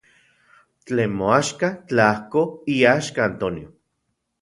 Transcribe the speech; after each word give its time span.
Tlen 0.85 1.11
moaxka, 1.19 1.69
tlajko 1.87 2.41
iaxka 2.79 3.21
Antonio. 3.31 3.69